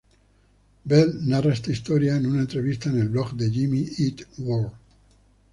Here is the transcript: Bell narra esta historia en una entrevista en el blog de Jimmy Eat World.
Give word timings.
Bell 0.83 1.13
narra 1.27 1.53
esta 1.53 1.71
historia 1.71 2.15
en 2.17 2.25
una 2.25 2.39
entrevista 2.39 2.89
en 2.89 2.99
el 3.01 3.09
blog 3.09 3.33
de 3.33 3.51
Jimmy 3.51 3.87
Eat 3.99 4.21
World. 4.39 4.73